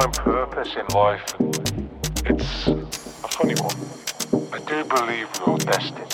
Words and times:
find 0.00 0.12
purpose 0.14 0.74
in 0.74 0.86
life. 0.88 1.24
It's 2.26 2.66
a 2.66 3.28
funny 3.28 3.54
one. 3.60 4.50
I 4.52 4.58
do 4.66 4.82
believe 4.84 5.28
we're 5.46 5.56
destined 5.58 6.13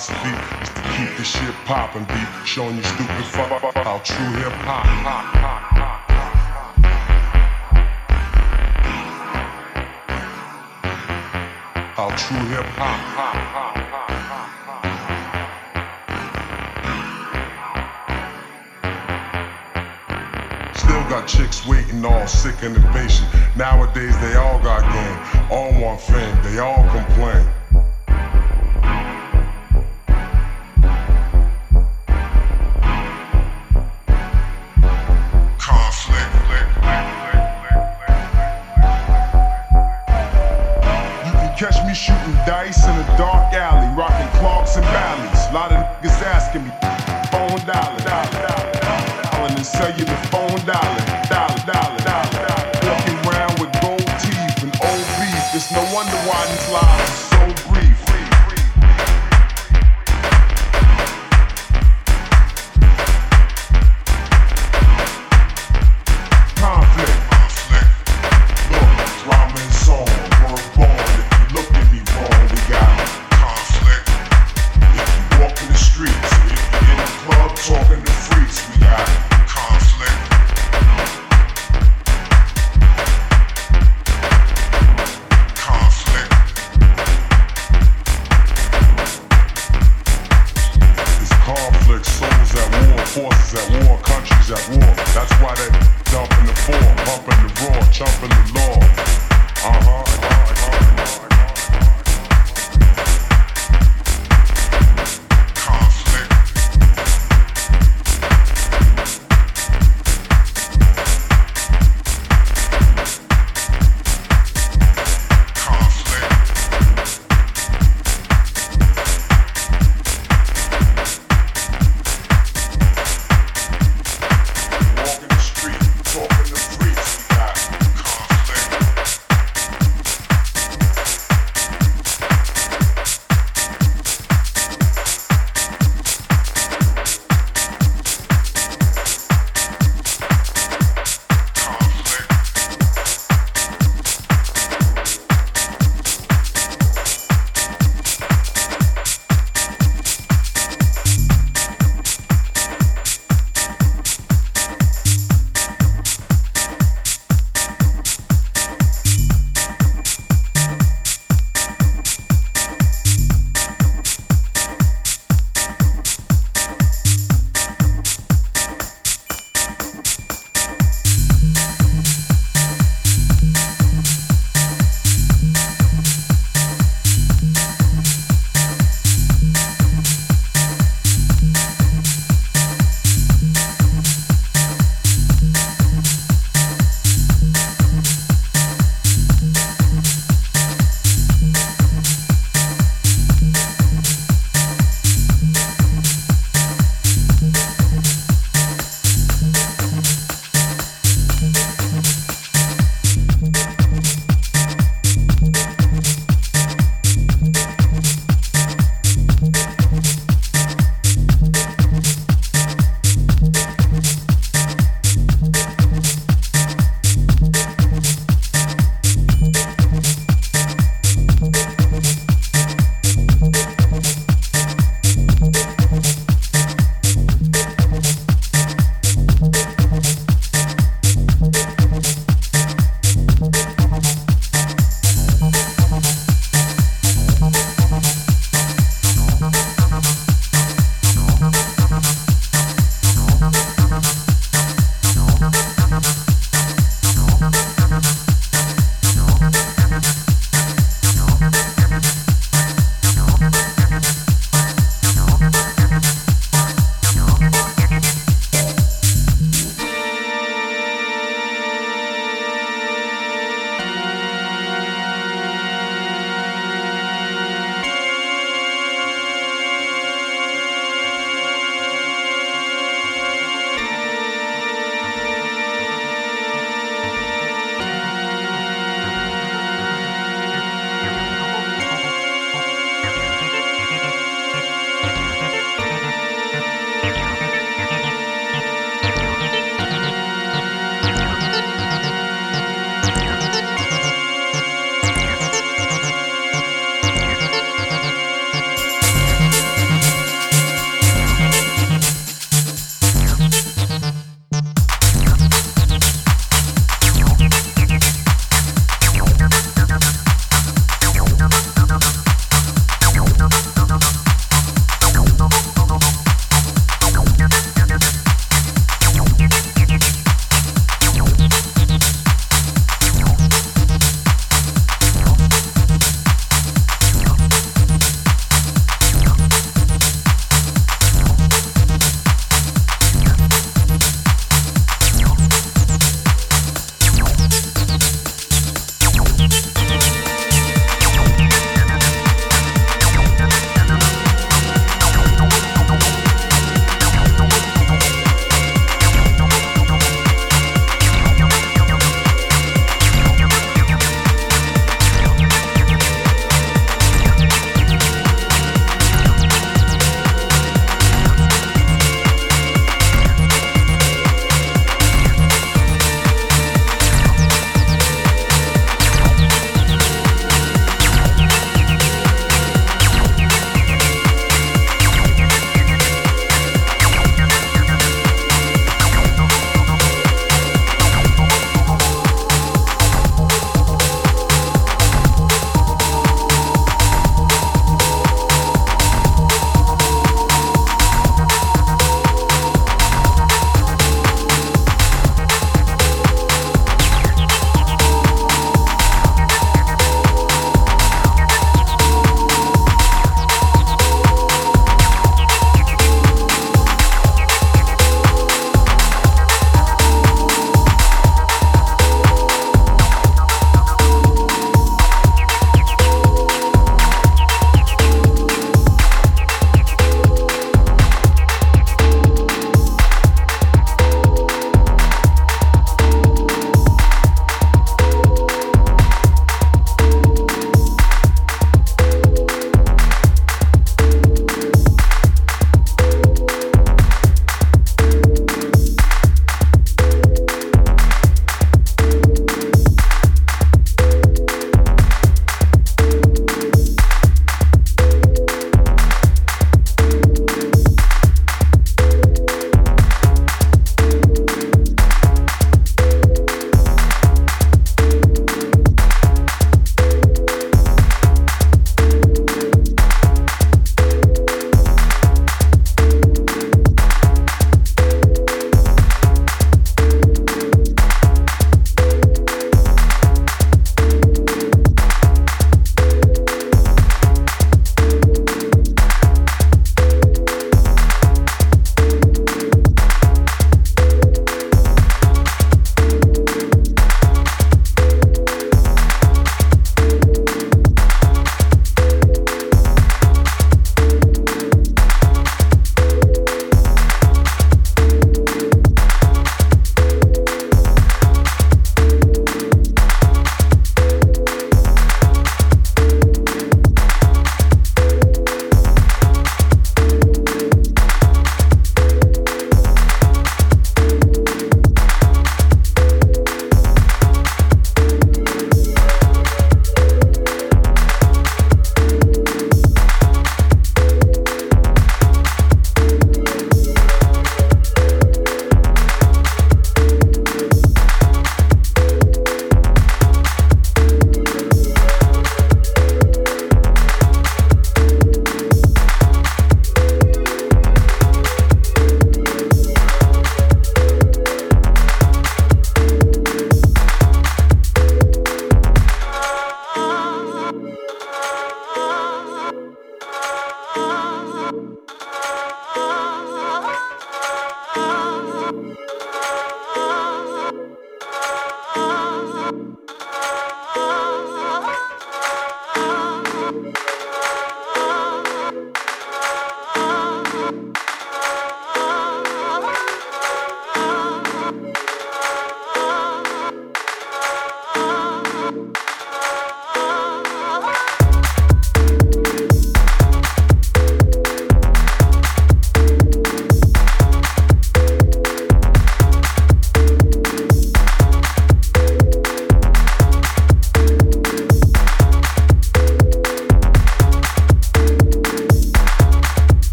philosophy 0.00 0.62
is 0.62 0.68
to 0.70 0.82
keep 0.96 1.16
the 1.16 1.24
shit 1.24 1.54
poppin', 1.66 2.04
be 2.04 2.46
showing 2.46 2.76
you 2.76 2.82
stupid 2.82 3.24
fuck 3.24 3.74
how 3.74 3.98
true 3.98 4.32
hip 4.38 4.52
hop. 4.52 4.86
How 11.96 12.08
true 12.16 12.46
hip 12.48 12.66
hop. 12.76 13.00
Still 20.76 21.02
got 21.10 21.28
chicks 21.28 21.66
waiting, 21.66 22.04
all 22.04 22.26
sick 22.26 22.62
and 22.62 22.76
impatient. 22.76 23.28
Nowadays 23.56 24.18
they 24.20 24.34
all 24.36 24.58
got 24.60 24.80
game, 24.92 25.50
all 25.50 25.72
want 25.80 26.00
fame, 26.00 26.36
they 26.42 26.58
all 26.58 26.88
complain. 26.90 27.46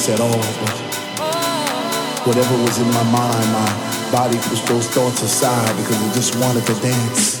Place 0.00 0.14
at 0.14 0.20
all, 0.20 0.30
but 0.30 2.26
whatever 2.26 2.54
was 2.62 2.78
in 2.78 2.86
my 2.88 3.02
mind, 3.10 3.52
my 3.52 4.10
body 4.12 4.38
pushed 4.48 4.66
those 4.66 4.88
thoughts 4.88 5.22
aside 5.22 5.76
because 5.76 6.00
it 6.06 6.14
just 6.14 6.34
wanted 6.36 6.64
to 6.66 6.74
dance. 6.80 7.39